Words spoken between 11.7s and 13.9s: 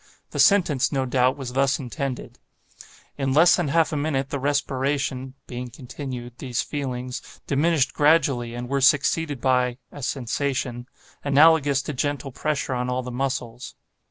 to gentle pressure on all the muscles.